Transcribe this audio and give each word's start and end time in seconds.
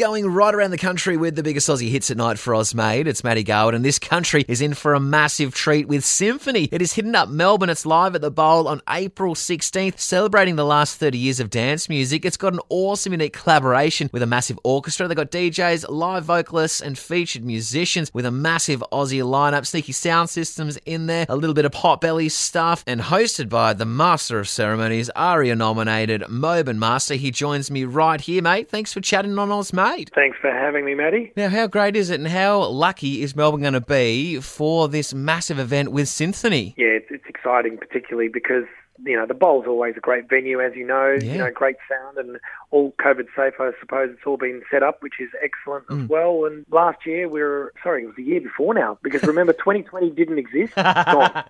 going 0.00 0.26
right 0.26 0.54
around 0.54 0.70
the 0.70 0.78
country 0.78 1.18
with 1.18 1.36
the 1.36 1.42
biggest 1.42 1.68
Aussie 1.68 1.90
hits 1.90 2.10
at 2.10 2.16
night 2.16 2.38
for 2.38 2.54
Ozmade. 2.54 3.06
It's 3.06 3.22
Matty 3.22 3.42
Garwood, 3.42 3.74
and 3.74 3.84
this 3.84 3.98
country 3.98 4.46
is 4.48 4.62
in 4.62 4.72
for 4.72 4.94
a 4.94 4.98
massive 4.98 5.54
treat 5.54 5.88
with 5.88 6.04
Synthony. 6.04 6.70
It 6.72 6.80
is 6.80 6.94
hitting 6.94 7.14
up 7.14 7.28
Melbourne. 7.28 7.68
It's 7.68 7.84
live 7.84 8.14
at 8.14 8.22
the 8.22 8.30
Bowl 8.30 8.66
on 8.66 8.80
April 8.88 9.34
16th, 9.34 9.98
celebrating 9.98 10.56
the 10.56 10.64
last 10.64 10.96
30 10.96 11.18
years 11.18 11.38
of 11.38 11.50
dance 11.50 11.90
music. 11.90 12.24
It's 12.24 12.38
got 12.38 12.54
an 12.54 12.60
awesome, 12.70 13.12
unique 13.12 13.34
collaboration 13.34 14.08
with 14.10 14.22
a 14.22 14.26
massive 14.26 14.58
orchestra. 14.64 15.06
They've 15.06 15.14
got 15.14 15.30
DJs, 15.30 15.90
live 15.90 16.24
vocalists, 16.24 16.80
and 16.80 16.96
featured 16.96 17.44
musicians 17.44 18.10
with 18.14 18.24
a 18.24 18.30
massive 18.30 18.82
Aussie 18.90 19.22
lineup. 19.22 19.66
Sneaky 19.66 19.92
sound 19.92 20.30
systems 20.30 20.78
in 20.86 21.08
there, 21.08 21.26
a 21.28 21.36
little 21.36 21.52
bit 21.52 21.66
of 21.66 21.72
potbelly 21.72 22.30
stuff, 22.30 22.82
and 22.86 23.02
hosted 23.02 23.50
by 23.50 23.74
the 23.74 23.84
Master 23.84 24.38
of 24.38 24.48
Ceremonies, 24.48 25.10
ARIA 25.14 25.54
nominated 25.54 26.22
Mobin 26.22 26.78
Master. 26.78 27.16
He 27.16 27.30
joins 27.30 27.70
me 27.70 27.84
right 27.84 28.22
here, 28.22 28.40
mate. 28.40 28.70
Thanks 28.70 28.94
for 28.94 29.02
chatting 29.02 29.38
on 29.38 29.50
Ozmade. 29.50 29.89
Thanks 30.14 30.38
for 30.40 30.50
having 30.50 30.84
me, 30.84 30.94
Matty. 30.94 31.32
Now, 31.36 31.48
how 31.48 31.66
great 31.66 31.96
is 31.96 32.10
it, 32.10 32.20
and 32.20 32.28
how 32.28 32.64
lucky 32.64 33.22
is 33.22 33.34
Melbourne 33.34 33.62
going 33.62 33.72
to 33.74 33.80
be 33.80 34.40
for 34.40 34.88
this 34.88 35.12
massive 35.14 35.58
event 35.58 35.92
with 35.92 36.06
Synthony? 36.06 36.74
Yeah, 36.76 36.88
it's, 36.88 37.06
it's 37.10 37.24
exciting, 37.28 37.78
particularly 37.78 38.28
because 38.28 38.64
you 39.04 39.16
know 39.16 39.26
the 39.26 39.34
bowl's 39.34 39.66
always 39.66 39.94
a 39.96 40.00
great 40.00 40.28
venue, 40.28 40.60
as 40.60 40.74
you 40.74 40.86
know. 40.86 41.16
Yeah. 41.20 41.32
You 41.32 41.38
know, 41.38 41.50
great 41.50 41.76
sound 41.88 42.18
and 42.18 42.38
all 42.70 42.92
COVID 43.00 43.26
safe. 43.36 43.54
I 43.58 43.70
suppose 43.80 44.10
it's 44.12 44.26
all 44.26 44.36
been 44.36 44.62
set 44.70 44.82
up, 44.82 45.02
which 45.02 45.14
is 45.20 45.28
excellent 45.42 45.86
Mm. 45.88 46.04
as 46.04 46.08
well. 46.08 46.44
And 46.44 46.64
last 46.70 47.04
year 47.06 47.28
we 47.28 47.40
were 47.42 47.72
sorry, 47.82 48.02
it 48.02 48.06
was 48.06 48.16
the 48.16 48.22
year 48.22 48.40
before 48.40 48.74
now 48.74 48.98
because 49.02 49.22
remember 49.24 49.52
2020 49.64 50.10
didn't 50.10 50.38
exist. 50.38 50.72
I 50.76 51.44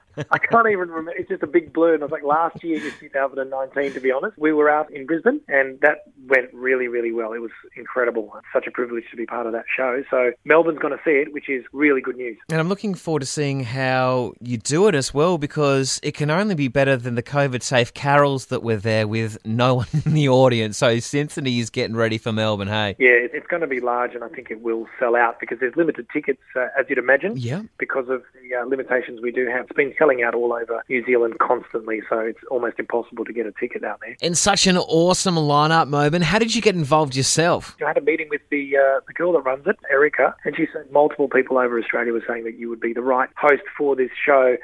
can't 0.50 0.66
even 0.68 0.88
remember. 0.90 1.12
It's 1.16 1.28
just 1.28 1.42
a 1.42 1.46
big 1.46 1.72
blur. 1.72 1.94
And 1.94 2.02
I 2.02 2.06
was 2.06 2.12
like, 2.12 2.22
last 2.24 2.62
year 2.62 2.76
is 2.84 2.92
2019, 3.00 3.92
to 3.94 4.00
be 4.00 4.10
honest. 4.12 4.36
We 4.38 4.52
were 4.52 4.68
out 4.68 4.90
in 4.92 5.06
Brisbane, 5.06 5.40
and 5.48 5.80
that 5.80 6.04
went 6.28 6.52
really, 6.52 6.88
really 6.88 7.12
well. 7.12 7.32
It 7.32 7.38
was 7.40 7.50
incredible. 7.76 8.32
It's 8.36 8.46
such 8.52 8.66
a 8.66 8.70
privilege 8.70 9.04
to 9.10 9.16
be 9.16 9.26
part 9.26 9.46
of 9.46 9.52
that 9.52 9.64
show. 9.74 10.02
So 10.10 10.32
Melbourne's 10.44 10.78
going 10.78 10.96
to 10.96 11.02
see 11.04 11.12
it, 11.12 11.32
which 11.32 11.48
is 11.48 11.64
really 11.72 12.00
good 12.00 12.16
news. 12.16 12.36
And 12.50 12.60
I'm 12.60 12.68
looking 12.68 12.94
forward 12.94 13.20
to 13.20 13.26
seeing 13.26 13.64
how 13.64 14.32
you 14.40 14.58
do 14.58 14.86
it 14.88 14.94
as 14.94 15.14
well 15.14 15.38
because 15.38 16.00
it 16.02 16.12
can 16.14 16.30
only 16.30 16.54
be 16.54 16.68
better 16.68 16.96
than 16.96 17.14
the 17.14 17.22
COVID 17.22 17.39
safe 17.62 17.94
carols 17.94 18.46
that 18.46 18.62
were 18.62 18.76
there 18.76 19.06
with 19.06 19.38
no 19.44 19.74
one 19.80 19.86
in 20.04 20.14
the 20.14 20.28
audience. 20.28 20.78
So 20.78 20.96
Synthony 20.96 21.58
is 21.58 21.70
getting 21.70 21.96
ready 21.96 22.18
for 22.18 22.32
Melbourne, 22.32 22.68
hey? 22.68 22.96
Yeah, 22.98 23.10
it's 23.32 23.46
going 23.46 23.62
to 23.62 23.66
be 23.66 23.80
large, 23.80 24.14
and 24.14 24.24
I 24.24 24.28
think 24.28 24.50
it 24.50 24.60
will 24.60 24.86
sell 24.98 25.16
out 25.16 25.40
because 25.40 25.58
there's 25.60 25.76
limited 25.76 26.06
tickets, 26.12 26.42
uh, 26.56 26.66
as 26.78 26.86
you'd 26.88 26.98
imagine. 26.98 27.36
Yeah. 27.36 27.62
Because 27.78 28.08
of 28.08 28.22
the 28.40 28.56
uh, 28.56 28.64
limitations 28.64 29.20
we 29.22 29.32
do 29.32 29.46
have, 29.46 29.66
it's 29.66 29.76
been 29.76 29.94
selling 29.98 30.22
out 30.22 30.34
all 30.34 30.52
over 30.52 30.82
New 30.88 31.04
Zealand 31.04 31.38
constantly, 31.38 32.00
so 32.08 32.18
it's 32.18 32.40
almost 32.50 32.78
impossible 32.78 33.24
to 33.24 33.32
get 33.32 33.46
a 33.46 33.52
ticket 33.52 33.84
out 33.84 34.00
there. 34.00 34.16
And 34.22 34.36
such 34.36 34.66
an 34.66 34.76
awesome 34.76 35.36
lineup, 35.36 35.88
Mobin. 35.88 36.22
How 36.22 36.38
did 36.38 36.54
you 36.54 36.62
get 36.62 36.74
involved 36.74 37.16
yourself? 37.16 37.76
I 37.82 37.88
had 37.88 37.98
a 37.98 38.02
meeting 38.02 38.28
with 38.30 38.42
the 38.50 38.76
uh, 38.76 39.00
the 39.06 39.12
girl 39.12 39.32
that 39.32 39.40
runs 39.40 39.66
it, 39.66 39.76
Erica, 39.90 40.34
and 40.44 40.56
she 40.56 40.66
said 40.72 40.90
multiple 40.90 41.28
people 41.28 41.58
over 41.58 41.78
Australia 41.78 42.12
were 42.12 42.24
saying 42.26 42.44
that 42.44 42.58
you 42.58 42.68
would 42.68 42.80
be 42.80 42.92
the 42.92 43.02
right 43.02 43.28
host 43.36 43.62
for 43.76 43.96
this 43.96 44.10
show. 44.24 44.56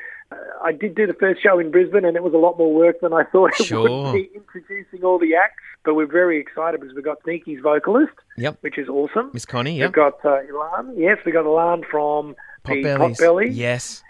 I 0.62 0.72
did 0.72 0.94
do 0.96 1.06
the 1.06 1.14
first 1.14 1.42
show 1.42 1.58
in 1.58 1.70
Brisbane, 1.70 2.04
and 2.04 2.16
it 2.16 2.22
was 2.22 2.34
a 2.34 2.38
lot 2.38 2.58
more 2.58 2.74
work 2.74 3.00
than 3.00 3.12
I 3.12 3.22
thought 3.24 3.50
it 3.60 3.64
Sure. 3.66 3.88
would 4.06 4.12
be 4.14 4.30
introducing 4.34 5.04
all 5.04 5.18
the 5.18 5.34
acts. 5.36 5.62
But 5.84 5.94
we're 5.94 6.06
very 6.10 6.40
excited 6.40 6.80
because 6.80 6.96
we've 6.96 7.04
got 7.04 7.22
Sneaky's 7.22 7.60
vocalist, 7.62 8.12
Yep. 8.36 8.58
which 8.62 8.76
is 8.76 8.88
awesome. 8.88 9.30
Miss 9.32 9.46
Connie, 9.46 9.78
yeah. 9.78 9.84
We've 9.86 9.92
got 9.92 10.14
uh, 10.24 10.38
Ilan. 10.50 10.94
Yes, 10.96 11.18
we've 11.24 11.34
got 11.34 11.44
Ilan 11.44 11.84
from 11.88 12.34
the 12.64 12.82
Pot 12.82 12.98
Belleez. 13.12 13.16
Potbelly 13.20 13.48
Yes. 13.52 14.02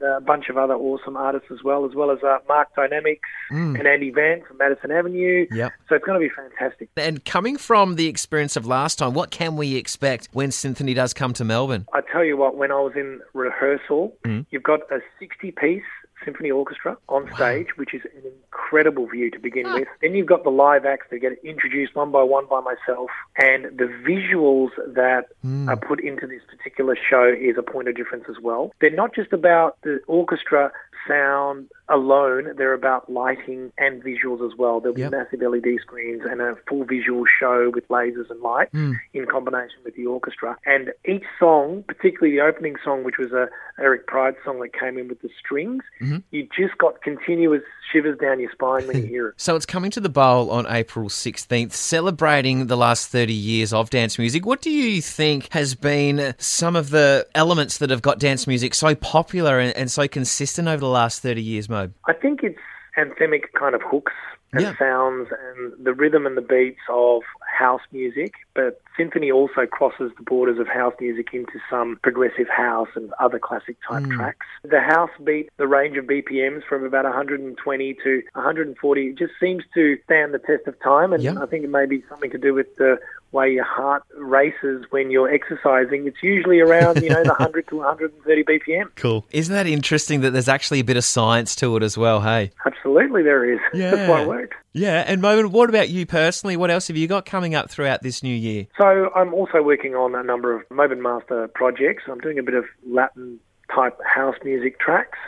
And 0.00 0.02
a 0.16 0.20
bunch 0.20 0.48
of 0.48 0.56
other 0.58 0.74
awesome 0.74 1.16
artists 1.16 1.48
as 1.50 1.62
well, 1.64 1.84
as 1.86 1.94
well 1.94 2.10
as 2.10 2.18
uh, 2.22 2.38
Mark 2.48 2.68
Dynamix 2.76 3.20
Mm. 3.52 3.78
and 3.78 3.86
Andy 3.86 4.10
Van 4.10 4.42
from 4.46 4.58
Madison 4.58 4.90
Avenue. 4.90 5.46
Yep. 5.52 5.72
So 5.88 5.94
it's 5.94 6.04
going 6.04 6.20
to 6.20 6.26
be 6.28 6.32
fantastic. 6.34 6.88
And 6.96 7.24
coming 7.24 7.56
from 7.56 7.94
the 7.94 8.08
experience 8.08 8.56
of 8.56 8.66
last 8.66 8.96
time, 8.98 9.14
what 9.14 9.30
can 9.30 9.56
we 9.56 9.76
expect 9.76 10.28
when 10.32 10.50
Synthony 10.50 10.94
does 10.94 11.14
come 11.14 11.32
to 11.34 11.44
Melbourne? 11.44 11.86
I 11.92 12.00
tell 12.12 12.24
you 12.24 12.36
what, 12.36 12.56
when 12.56 12.72
I 12.72 12.80
was 12.80 12.92
in 12.96 13.20
rehearsal, 13.34 14.16
Mm. 14.24 14.46
you've 14.50 14.62
got 14.64 14.80
a 14.90 15.00
60 15.20 15.52
piece 15.52 15.82
symphony 16.26 16.50
orchestra 16.50 16.98
on 17.08 17.30
stage, 17.34 17.68
which 17.76 17.94
is 17.94 18.02
an 18.04 18.30
incredible 18.30 19.06
view 19.06 19.30
to 19.30 19.38
begin 19.38 19.64
ah. 19.66 19.74
with. 19.74 19.88
Then 20.02 20.14
you've 20.14 20.26
got 20.26 20.44
the 20.44 20.50
live 20.50 20.84
acts 20.84 21.06
that 21.10 21.20
get 21.20 21.32
introduced 21.42 21.94
one 21.94 22.10
by 22.10 22.22
one 22.22 22.46
by 22.50 22.60
myself, 22.60 23.08
and 23.38 23.64
the 23.78 23.88
visuals 24.06 24.70
that 24.94 25.28
hmm. 25.40 25.68
are 25.70 25.76
put 25.76 26.00
into 26.00 26.26
this 26.26 26.42
particular 26.50 26.96
show 27.08 27.32
is 27.32 27.56
a 27.56 27.62
point 27.62 27.88
of 27.88 27.96
difference 27.96 28.24
as 28.28 28.36
well. 28.42 28.72
They're 28.80 28.90
not 28.90 29.14
just 29.14 29.32
about 29.32 29.78
the 29.82 30.00
orchestra 30.06 30.72
sound 31.08 31.68
alone, 31.88 32.52
they're 32.56 32.72
about 32.74 33.10
lighting 33.10 33.72
and 33.78 34.02
visuals 34.02 34.44
as 34.44 34.56
well. 34.58 34.80
There'll 34.80 34.94
be 34.94 35.02
Yep. 35.02 35.12
massive 35.12 35.42
LED 35.42 35.78
screens 35.80 36.22
and 36.28 36.40
a 36.40 36.56
full 36.68 36.84
visual 36.84 37.24
show 37.38 37.70
with 37.72 37.86
lasers 37.88 38.28
and 38.30 38.40
light 38.40 38.68
Mm. 38.72 38.94
in 39.14 39.26
combination 39.26 39.78
with 39.84 39.94
the 39.94 40.06
orchestra. 40.06 40.56
And 40.66 40.92
each 41.06 41.24
song, 41.38 41.84
particularly 41.86 42.36
the 42.36 42.42
opening 42.42 42.74
song, 42.84 43.04
which 43.04 43.18
was 43.18 43.32
a 43.32 43.48
Eric 43.78 44.06
Prydz 44.06 44.36
song 44.44 44.58
that 44.60 44.72
came 44.72 44.96
in 44.98 45.06
with 45.06 45.20
the 45.20 45.28
strings, 45.38 45.84
Mhm. 46.00 46.22
you 46.30 46.48
just 46.58 46.76
got 46.78 47.02
continuous 47.02 47.62
shivers 47.92 48.18
down 48.18 48.40
your 48.40 48.50
spine 48.50 48.86
when 48.88 48.96
you 49.02 49.06
hear 49.06 49.28
it. 49.28 49.34
So 49.36 49.54
it's 49.54 49.66
coming 49.66 49.90
to 49.92 50.00
the 50.00 50.08
Bowl 50.08 50.50
on 50.50 50.66
April 50.68 51.08
16th, 51.08 51.72
celebrating 51.72 52.66
the 52.66 52.76
last 52.76 53.10
30 53.12 53.32
years 53.32 53.72
of 53.72 53.90
dance 53.90 54.18
music. 54.18 54.44
What 54.46 54.60
do 54.62 54.70
you 54.70 55.00
think 55.02 55.52
has 55.52 55.74
been 55.74 56.34
some 56.38 56.74
of 56.74 56.90
the 56.90 57.26
elements 57.34 57.78
that 57.78 57.90
have 57.90 58.02
got 58.02 58.18
dance 58.18 58.46
music 58.46 58.74
so 58.74 58.94
popular 58.94 59.58
and, 59.58 59.76
and 59.76 59.90
so 59.90 60.08
consistent 60.08 60.68
over 60.68 60.80
the 60.80 60.88
last 60.96 61.20
30 61.22 61.42
years, 61.42 61.68
Mo? 61.68 61.90
I 62.06 62.12
think 62.12 62.42
it's 62.42 62.58
anthemic 62.98 63.52
kind 63.58 63.74
of 63.74 63.82
hooks 63.82 64.12
and 64.52 64.62
Yeah. 64.62 64.76
sounds 64.78 65.28
and 65.30 65.72
the 65.84 65.92
rhythm 65.92 66.24
and 66.26 66.36
the 66.36 66.40
beats 66.40 66.80
of 66.88 67.22
house 67.58 67.82
music, 67.92 68.32
but 68.54 68.80
Synthony 68.98 69.30
also 69.34 69.66
crosses 69.66 70.12
the 70.16 70.22
borders 70.22 70.58
of 70.58 70.66
house 70.68 70.94
music 71.00 71.34
into 71.34 71.58
some 71.68 71.98
progressive 72.02 72.48
house 72.48 72.88
and 72.94 73.12
other 73.18 73.38
classic 73.38 73.76
type 73.86 74.04
Mm. 74.04 74.16
tracks. 74.16 74.46
The 74.62 74.80
house 74.80 75.10
beat, 75.22 75.50
the 75.58 75.66
range 75.66 75.96
of 75.98 76.06
BPMs 76.06 76.64
from 76.64 76.84
about 76.84 77.04
120 77.04 77.94
to 78.04 78.22
140, 78.34 79.08
it 79.08 79.16
just 79.18 79.34
seems 79.38 79.64
to 79.74 79.98
stand 80.04 80.32
the 80.32 80.38
test 80.38 80.66
of 80.66 80.78
time, 80.80 81.12
and 81.12 81.22
Yeah. 81.22 81.34
I 81.42 81.46
think 81.46 81.64
it 81.64 81.70
may 81.70 81.84
be 81.86 82.02
something 82.08 82.30
to 82.30 82.38
do 82.38 82.54
with 82.54 82.74
the 82.76 82.98
way 83.32 83.50
your 83.52 83.64
heart 83.64 84.02
races 84.16 84.84
when 84.90 85.10
you're 85.10 85.28
exercising. 85.32 86.06
It's 86.06 86.22
usually 86.22 86.60
around, 86.60 87.02
you 87.02 87.10
know, 87.10 87.22
the 87.22 87.28
100 87.38 87.68
to 87.68 87.76
130 87.76 88.44
BPM. 88.44 88.84
Cool. 88.96 89.24
Isn't 89.30 89.54
that 89.54 89.66
interesting 89.66 90.20
that 90.22 90.30
there's 90.32 90.48
actually 90.48 90.80
a 90.80 90.84
bit 90.84 90.96
of 90.96 91.04
science 91.04 91.54
to 91.56 91.76
it 91.76 91.82
as 91.82 91.98
well, 91.98 92.20
hey? 92.22 92.52
Absolutely, 92.64 93.22
there 93.22 93.44
is. 93.52 93.58
That's 93.72 94.08
why 94.08 94.18
Yeah. 94.18 94.22
it 94.22 94.28
works. 94.28 94.56
Yeah, 94.72 95.04
and 95.06 95.20
Mo, 95.22 95.48
what 95.48 95.68
about 95.70 95.88
you 95.88 96.04
personally? 96.06 96.56
What 96.56 96.70
else 96.70 96.88
have 96.88 96.96
you 96.96 97.08
got 97.08 97.24
coming 97.26 97.54
up 97.54 97.70
throughout 97.70 98.02
this 98.02 98.22
new 98.22 98.34
year? 98.34 98.66
So 98.78 99.10
I'm 99.14 99.32
also 99.34 99.62
working 99.62 99.94
on 99.94 100.14
a 100.14 100.22
number 100.22 100.54
of 100.54 100.68
Mobin 100.68 100.98
Master 101.00 101.48
projects. 101.54 102.04
I'm 102.10 102.18
doing 102.20 102.38
a 102.38 102.42
bit 102.42 102.54
of 102.54 102.64
Latin 102.88 103.40
type 103.74 103.98
house 104.04 104.36
music 104.44 104.78
tracks. 104.78 105.18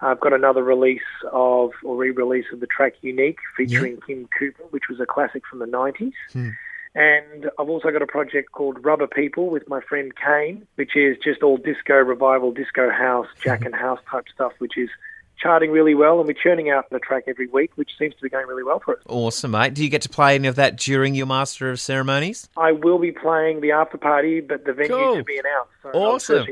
I've 0.00 0.18
got 0.20 0.32
another 0.32 0.64
release 0.64 1.00
of, 1.32 1.70
or 1.84 1.96
re-release 1.96 2.46
of 2.52 2.58
the 2.60 2.66
track 2.66 2.94
Unique 3.02 3.38
featuring 3.56 3.98
Kim 4.06 4.28
Cooper, 4.36 4.64
which 4.70 4.84
was 4.88 4.98
a 4.98 5.06
classic 5.06 5.42
from 5.48 5.58
the 5.60 5.66
90s. 5.66 6.12
Hmm. 6.32 6.48
And 6.94 7.50
I've 7.58 7.68
also 7.70 7.90
got 7.90 8.02
a 8.02 8.06
project 8.06 8.52
called 8.52 8.84
Rubber 8.84 9.06
People 9.06 9.48
with 9.48 9.66
my 9.68 9.80
friend 9.80 10.12
Kane, 10.14 10.66
which 10.74 10.94
is 10.94 11.16
just 11.24 11.42
all 11.42 11.56
disco 11.56 11.94
revival, 11.94 12.52
disco 12.52 12.90
house, 12.90 13.26
jack 13.42 13.64
and 13.64 13.74
house 13.74 14.00
type 14.10 14.24
stuff, 14.32 14.52
which 14.58 14.76
is 14.76 14.90
charting 15.38 15.70
really 15.70 15.94
well. 15.94 16.18
And 16.18 16.26
we're 16.26 16.34
churning 16.34 16.68
out 16.70 16.90
the 16.90 16.98
track 16.98 17.24
every 17.26 17.46
week, 17.46 17.72
which 17.76 17.92
seems 17.98 18.14
to 18.16 18.22
be 18.22 18.28
going 18.28 18.46
really 18.46 18.62
well 18.62 18.80
for 18.84 18.96
us. 18.96 19.02
Awesome, 19.08 19.52
mate. 19.52 19.72
Do 19.74 19.82
you 19.82 19.88
get 19.88 20.02
to 20.02 20.08
play 20.10 20.34
any 20.34 20.48
of 20.48 20.56
that 20.56 20.76
during 20.76 21.14
your 21.14 21.26
Master 21.26 21.70
of 21.70 21.80
Ceremonies? 21.80 22.48
I 22.56 22.72
will 22.72 22.98
be 22.98 23.10
playing 23.10 23.62
the 23.62 23.72
after 23.72 23.96
party, 23.96 24.40
but 24.40 24.66
the 24.66 24.74
venue 24.74 24.94
Cool. 24.94 25.16
to 25.16 25.24
be 25.24 25.38
announced. 25.38 25.70
So 25.82 25.90
Awesome. 25.90 26.46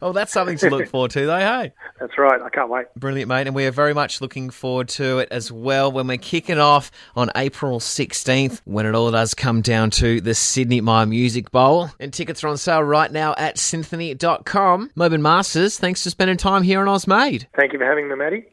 Oh, 0.00 0.12
that's 0.12 0.32
something 0.32 0.56
to 0.58 0.70
look 0.70 0.88
forward 0.88 1.10
to, 1.12 1.26
though, 1.26 1.38
hey? 1.38 1.72
That's 2.00 2.16
right. 2.18 2.40
I 2.40 2.48
can't 2.50 2.68
wait. 2.68 2.86
Brilliant, 2.94 3.28
mate. 3.28 3.46
And 3.46 3.56
we 3.56 3.66
are 3.66 3.70
very 3.72 3.94
much 3.94 4.20
looking 4.20 4.50
forward 4.50 4.88
to 4.90 5.18
it 5.18 5.28
as 5.32 5.50
well 5.50 5.90
when 5.90 6.06
we're 6.06 6.18
kicking 6.18 6.58
off 6.58 6.90
on 7.16 7.30
April 7.34 7.80
16th 7.80 8.60
when 8.64 8.86
it 8.86 8.94
all 8.94 9.10
does 9.10 9.34
come 9.34 9.60
down 9.60 9.90
to 9.92 10.20
the 10.20 10.34
Sidney 10.34 10.80
Myer 10.80 11.06
Music 11.06 11.50
Bowl. 11.50 11.90
And 11.98 12.12
tickets 12.12 12.44
are 12.44 12.48
on 12.48 12.58
sale 12.58 12.82
right 12.82 13.10
now 13.10 13.34
at 13.36 13.56
synthony.com. 13.56 14.90
Mobin 14.96 15.20
Masters, 15.20 15.78
thanks 15.78 16.04
for 16.04 16.10
spending 16.10 16.36
time 16.36 16.62
here 16.62 16.80
on 16.80 16.86
Ozmade. 16.86 17.46
Thank 17.56 17.72
you 17.72 17.78
for 17.78 17.86
having 17.86 18.08
me, 18.08 18.14
Maddie. 18.14 18.46